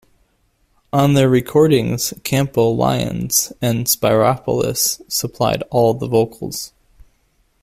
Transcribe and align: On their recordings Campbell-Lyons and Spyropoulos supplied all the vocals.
On 0.91 1.13
their 1.13 1.29
recordings 1.29 2.11
Campbell-Lyons 2.23 3.53
and 3.61 3.85
Spyropoulos 3.85 4.99
supplied 5.07 5.61
all 5.69 5.93
the 5.93 6.07
vocals. 6.07 6.73